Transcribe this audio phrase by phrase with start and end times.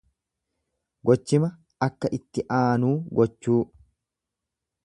[1.09, 1.51] Gochima
[1.89, 3.63] akka itti aanuu gochuu.